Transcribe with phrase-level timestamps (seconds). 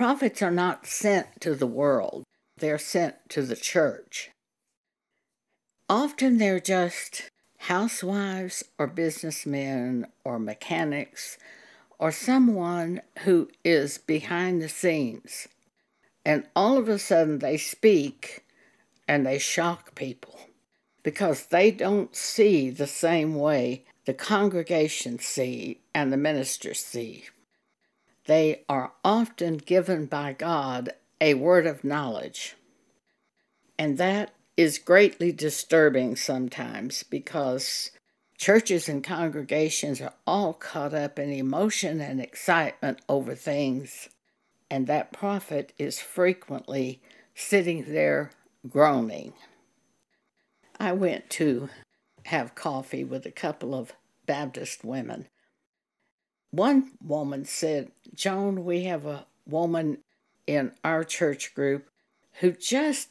[0.00, 2.24] Prophets are not sent to the world,
[2.56, 4.30] they're sent to the church.
[5.90, 11.36] Often they're just housewives or businessmen or mechanics
[11.98, 15.48] or someone who is behind the scenes.
[16.24, 18.46] And all of a sudden they speak
[19.06, 20.40] and they shock people
[21.02, 27.24] because they don't see the same way the congregation see and the ministers see.
[28.30, 32.54] They are often given by God a word of knowledge.
[33.76, 37.90] And that is greatly disturbing sometimes because
[38.38, 44.08] churches and congregations are all caught up in emotion and excitement over things,
[44.70, 47.02] and that prophet is frequently
[47.34, 48.30] sitting there
[48.68, 49.32] groaning.
[50.78, 51.68] I went to
[52.26, 53.92] have coffee with a couple of
[54.24, 55.26] Baptist women.
[56.50, 59.98] One woman said, Joan, we have a woman
[60.46, 61.88] in our church group
[62.40, 63.08] who just,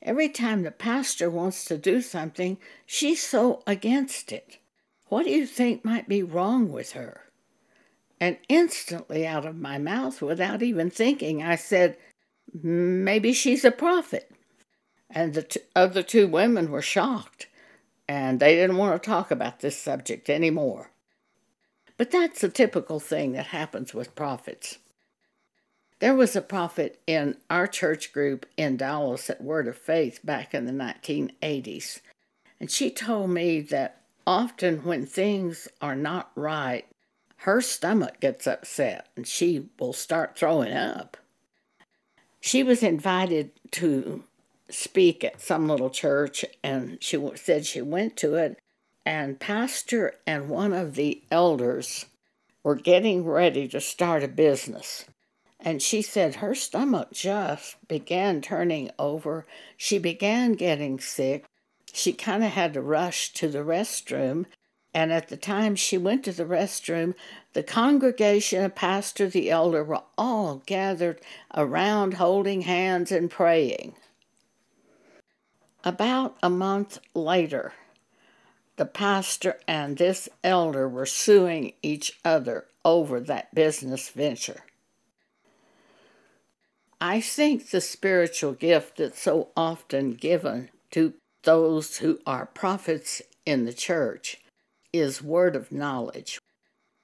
[0.00, 4.58] every time the pastor wants to do something, she's so against it.
[5.08, 7.22] What do you think might be wrong with her?
[8.18, 11.96] And instantly out of my mouth, without even thinking, I said,
[12.52, 14.30] Maybe she's a prophet.
[15.08, 17.48] And the t- other two women were shocked,
[18.08, 20.89] and they didn't want to talk about this subject anymore.
[22.00, 24.78] But that's a typical thing that happens with prophets.
[25.98, 30.54] There was a prophet in our church group in Dallas at Word of Faith back
[30.54, 32.00] in the 1980s,
[32.58, 36.86] and she told me that often when things are not right,
[37.40, 41.18] her stomach gets upset and she will start throwing up.
[42.40, 44.24] She was invited to
[44.70, 48.58] speak at some little church, and she said she went to it,
[49.04, 52.06] and pastor and one of the elders
[52.62, 55.06] were getting ready to start a business.
[55.58, 59.46] And she said her stomach just began turning over.
[59.76, 61.44] She began getting sick.
[61.92, 64.46] She kind of had to rush to the restroom.
[64.92, 67.14] And at the time she went to the restroom,
[67.52, 71.20] the congregation, a pastor, the elder were all gathered
[71.54, 73.94] around holding hands and praying.
[75.84, 77.72] About a month later,
[78.80, 84.62] the pastor and this elder were suing each other over that business venture.
[86.98, 93.66] I think the spiritual gift that's so often given to those who are prophets in
[93.66, 94.38] the church
[94.94, 96.38] is word of knowledge.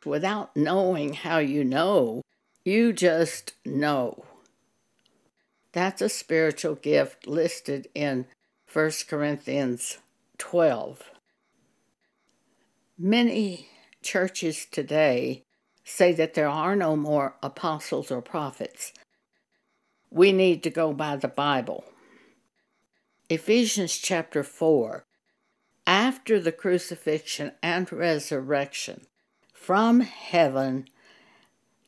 [0.02, 2.22] Without knowing how you know,
[2.64, 4.24] you just know.
[5.72, 8.24] That's a spiritual gift listed in
[8.72, 9.98] 1 Corinthians
[10.38, 11.10] 12.
[12.98, 13.68] Many
[14.02, 15.42] churches today
[15.84, 18.94] say that there are no more apostles or prophets.
[20.10, 21.84] We need to go by the Bible.
[23.28, 25.04] Ephesians chapter 4
[25.86, 29.02] After the crucifixion and resurrection,
[29.52, 30.86] from heaven,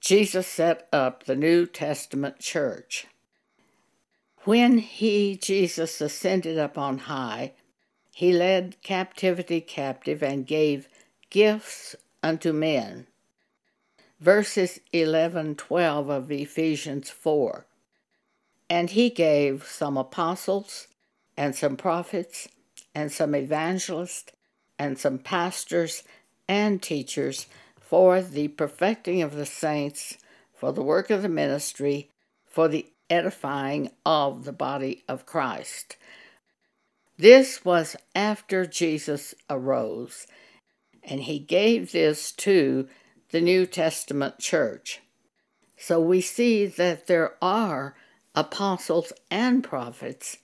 [0.01, 3.07] Jesus set up the New Testament church.
[4.45, 7.55] When he, Jesus, ascended up on high,
[8.13, 10.89] he led captivity captive and gave
[11.31, 13.07] gifts unto men.
[14.21, 17.67] Verses 11 12 of Ephesians 4.
[18.71, 20.89] And he gave some apostles,
[21.37, 22.49] and some prophets,
[22.95, 24.33] and some evangelists,
[24.79, 26.03] and some pastors
[26.49, 27.47] and teachers
[27.81, 30.19] for the perfecting of the saints,
[30.55, 32.11] for the work of the ministry,
[32.47, 35.97] for the edifying of the body of Christ.
[37.17, 40.27] This was after Jesus arose,
[41.09, 42.87] and he gave this to
[43.31, 45.01] the New Testament church.
[45.77, 47.97] So we see that there are
[48.35, 50.37] apostles and prophets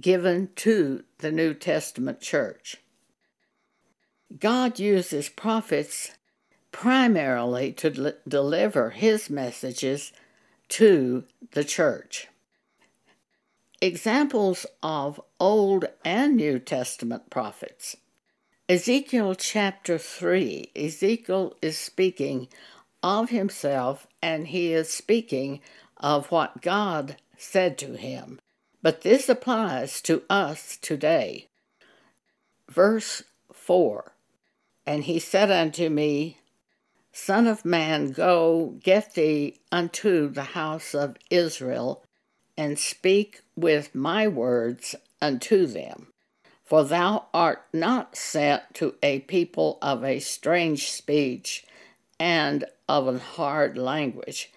[0.00, 2.76] given to the New Testament church.
[4.38, 6.12] God uses prophets
[6.72, 10.12] primarily to deliver his messages
[10.68, 12.28] to the church.
[13.82, 17.96] Examples of Old and New Testament prophets.
[18.70, 22.46] Ezekiel chapter 3, Ezekiel is speaking
[23.02, 25.60] of himself and he is speaking
[25.96, 28.38] of what God said to him.
[28.80, 31.48] But this applies to us today.
[32.68, 34.12] Verse 4
[34.86, 36.38] And he said unto me,
[37.12, 42.04] Son of man, go, get thee unto the house of Israel,
[42.56, 46.06] and speak with my words unto them.
[46.70, 51.66] For thou art not sent to a people of a strange speech
[52.20, 54.52] and of a hard language.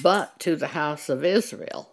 [0.00, 1.90] but to the house of Israel.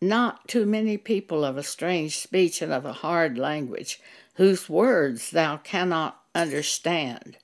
[0.00, 4.00] Not to many people of a strange speech and of a hard language,
[4.36, 7.36] whose words thou cannot understand.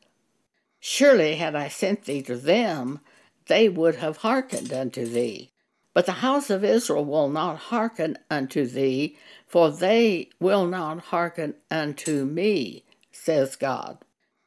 [0.80, 3.00] Surely, had I sent thee to them,
[3.48, 5.50] they would have hearkened unto thee.
[5.94, 11.54] But the house of Israel will not hearken unto thee, for they will not hearken
[11.70, 13.98] unto me, says God.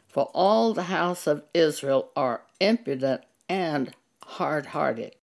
[0.07, 3.93] For all the house of Israel are impudent and
[4.23, 5.15] hard hearted.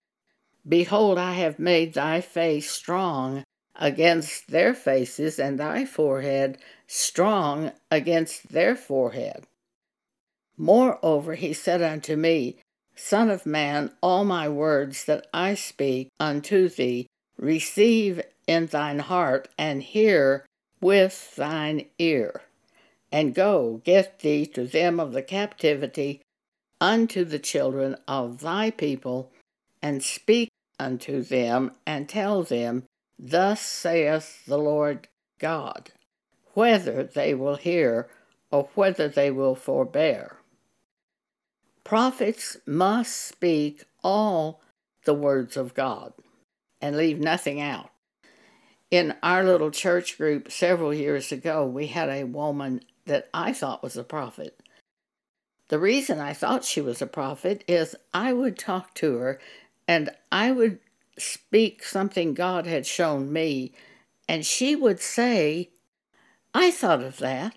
[0.68, 3.44] Behold, I have made thy face strong
[3.76, 9.46] against their faces, and thy forehead strong against their forehead.
[10.58, 12.58] Moreover, he said unto me,
[13.00, 17.06] Son of man, all my words that I speak unto thee,
[17.38, 20.48] receive in thine heart, and hear
[20.82, 22.42] with thine ear.
[23.12, 26.22] And go, get thee to them of the captivity,
[26.82, 29.32] unto the children of thy people,
[29.80, 30.50] and speak
[30.80, 32.84] unto them, and tell them,
[33.20, 35.08] Thus saith the Lord
[35.38, 35.92] God,
[36.56, 38.10] whether they will hear
[38.50, 40.38] or whether they will forbear.
[41.88, 44.60] Prophets must speak all
[45.06, 46.12] the words of God
[46.82, 47.92] and leave nothing out.
[48.92, 53.84] In our little church group several years ago, we had a woman that I thought
[53.84, 54.60] was a prophet.
[55.70, 59.40] The reason I thought she was a prophet is I would talk to her
[59.88, 60.80] and I would
[61.18, 63.72] speak something God had shown me,
[64.28, 65.70] and she would say,
[66.54, 67.56] I thought of that.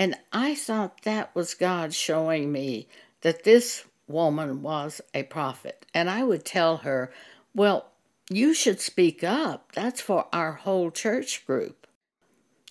[0.00, 2.88] And I thought that was God showing me
[3.20, 5.84] that this woman was a prophet.
[5.92, 7.12] And I would tell her,
[7.54, 7.90] Well,
[8.30, 9.72] you should speak up.
[9.72, 11.86] That's for our whole church group.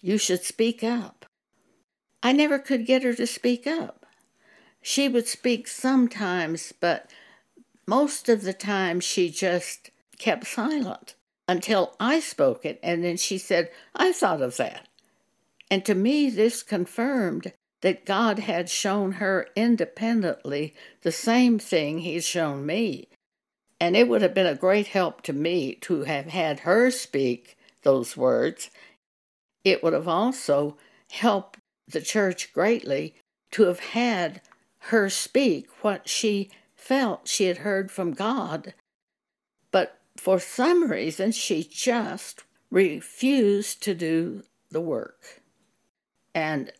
[0.02, 1.28] You should speak up.
[2.24, 4.08] I never could get her to speak up.
[4.81, 7.12] She would speak sometimes, but
[7.86, 11.14] most of the time, she just kept silent
[11.48, 14.89] until I spoke it, and then she said, I thought of that.
[15.71, 22.25] And to me, this confirmed that God had shown her independently the same thing He's
[22.25, 23.07] shown me.
[23.80, 27.57] And it would have been a great help to me to have had her speak
[27.83, 28.69] those words.
[29.63, 30.77] It would have also
[31.12, 33.16] helped the church greatly
[33.51, 34.42] to have had
[34.83, 38.74] her speak what she felt she had heard from God,
[39.71, 45.39] but for some reason she just refused to do the work.
[46.34, 46.72] And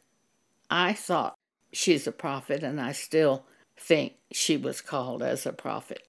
[0.70, 1.38] I thought
[1.72, 3.46] she's a prophet, and I still
[3.78, 6.08] think she was called as a prophet.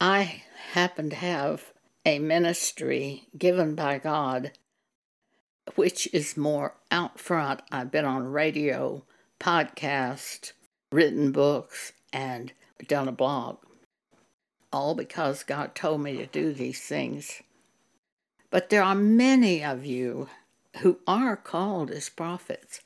[0.00, 0.42] I
[0.72, 1.72] happen to have
[2.06, 4.52] a ministry given by God
[5.74, 7.60] which is more out front.
[7.70, 9.04] I've been on radio,
[9.40, 10.52] podcast,
[10.90, 12.52] written books, and
[12.86, 13.58] done a blog.
[14.72, 17.42] All because God told me to do these things.
[18.50, 20.28] But there are many of you
[20.78, 22.80] who are called as prophets,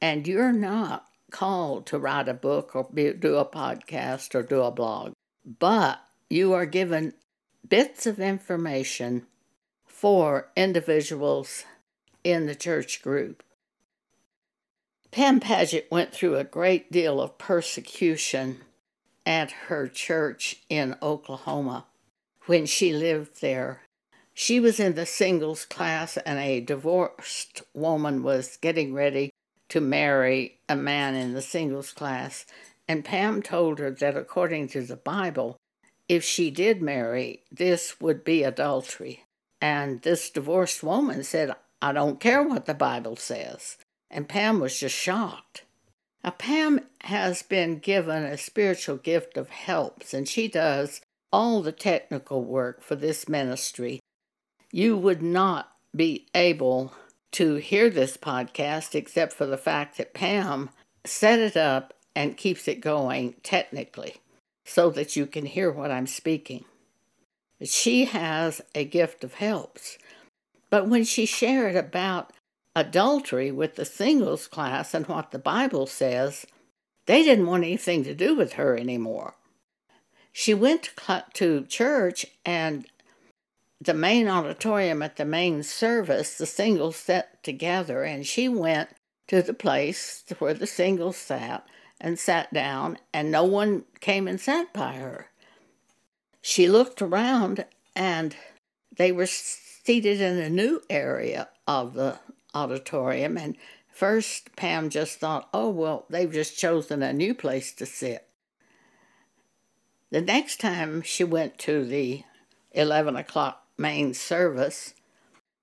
[0.00, 4.62] and you're not called to write a book or be, do a podcast or do
[4.62, 5.12] a blog,
[5.44, 6.00] but
[6.30, 7.14] you are given
[7.68, 9.26] bits of information
[9.86, 11.64] for individuals
[12.22, 13.42] in the church group.
[15.10, 18.62] Pam Paget went through a great deal of persecution
[19.24, 21.86] at her church in Oklahoma
[22.46, 23.83] when she lived there.
[24.34, 29.30] She was in the singles class, and a divorced woman was getting ready
[29.68, 32.44] to marry a man in the singles class.
[32.88, 35.56] And Pam told her that according to the Bible,
[36.08, 39.24] if she did marry, this would be adultery.
[39.60, 43.78] And this divorced woman said, I don't care what the Bible says.
[44.10, 45.62] And Pam was just shocked.
[46.22, 51.00] Now, Pam has been given a spiritual gift of helps, and she does
[51.32, 54.00] all the technical work for this ministry.
[54.74, 56.92] You would not be able
[57.30, 60.68] to hear this podcast except for the fact that Pam
[61.06, 64.16] set it up and keeps it going technically
[64.64, 66.64] so that you can hear what I'm speaking.
[67.62, 69.96] She has a gift of helps.
[70.70, 72.32] But when she shared about
[72.74, 76.46] adultery with the singles class and what the Bible says,
[77.06, 79.34] they didn't want anything to do with her anymore.
[80.32, 80.90] She went
[81.34, 82.86] to church and
[83.80, 88.90] the main auditorium at the main service, the singles sat together, and she went
[89.26, 91.66] to the place where the singles sat
[92.00, 95.30] and sat down, and no one came and sat by her.
[96.40, 97.64] She looked around,
[97.96, 98.36] and
[98.96, 102.18] they were seated in a new area of the
[102.54, 103.36] auditorium.
[103.36, 103.56] And
[103.92, 108.28] first, Pam just thought, oh, well, they've just chosen a new place to sit.
[110.10, 112.22] The next time she went to the
[112.72, 114.94] 11 o'clock main service,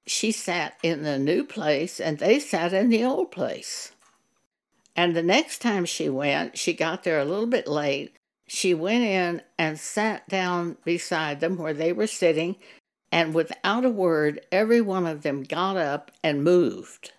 [0.05, 3.91] she sat in the new place and they sat in the old place.
[4.95, 8.15] And the next time she went, she got there a little bit late.
[8.47, 12.57] She went in and sat down beside them where they were sitting,
[13.09, 17.13] and without a word, every one of them got up and moved.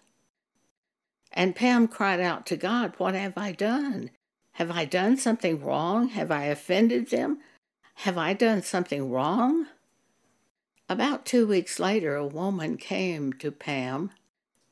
[1.32, 4.10] And Pam cried out to God, What have I done?
[4.56, 6.08] Have I done something wrong?
[6.08, 7.38] Have I offended them?
[7.94, 9.66] Have I done something wrong?
[10.88, 14.10] About two weeks later, a woman came to Pam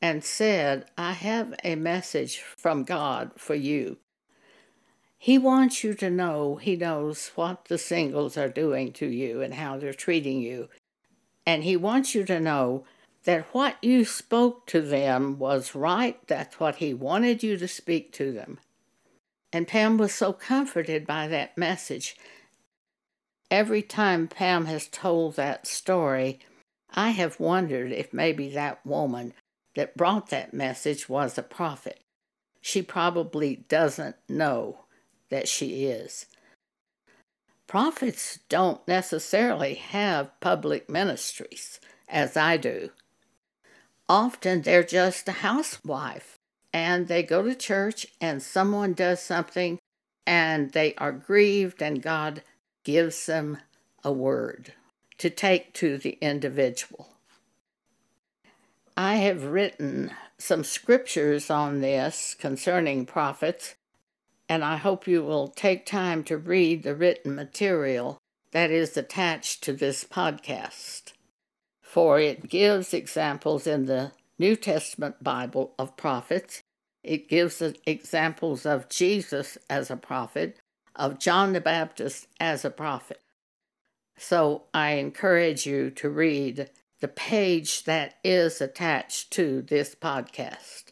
[0.01, 3.97] and said, I have a message from God for you.
[5.17, 9.53] He wants you to know He knows what the singles are doing to you and
[9.53, 10.69] how they're treating you.
[11.45, 12.85] And He wants you to know
[13.25, 16.17] that what you spoke to them was right.
[16.27, 18.57] That's what He wanted you to speak to them.
[19.53, 22.15] And Pam was so comforted by that message.
[23.51, 26.39] Every time Pam has told that story,
[26.89, 29.33] I have wondered if maybe that woman
[29.75, 31.99] that brought that message was a prophet.
[32.61, 34.85] She probably doesn't know
[35.29, 36.27] that she is.
[37.67, 42.91] Prophets don't necessarily have public ministries, as I do.
[44.07, 46.37] Often they're just a housewife
[46.73, 49.79] and they go to church and someone does something
[50.25, 52.43] and they are grieved and God
[52.83, 53.57] gives them
[54.03, 54.73] a word
[55.17, 57.09] to take to the individual.
[58.97, 63.75] I have written some scriptures on this concerning prophets,
[64.49, 68.17] and I hope you will take time to read the written material
[68.51, 71.13] that is attached to this podcast,
[71.81, 76.61] for it gives examples in the New Testament Bible of prophets.
[77.03, 80.57] It gives examples of Jesus as a prophet,
[80.95, 83.21] of John the Baptist as a prophet.
[84.17, 86.69] So I encourage you to read
[86.99, 90.83] the page that is attached to this podcast.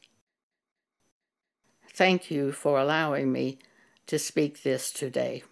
[1.94, 3.60] Thank you for allowing me
[4.08, 5.44] to speak this today.